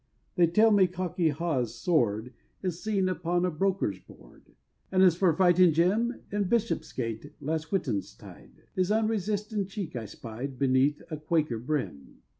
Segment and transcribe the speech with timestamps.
[0.33, 4.55] They tell me Cockey Hawes's sword Is seen upon a broker's board:
[4.91, 11.03] And as for "Fighting Jim," In Bishopsgate, last Whitsuntide, His unresisting cheek I spied Beneath
[11.11, 12.21] a Quaker brim!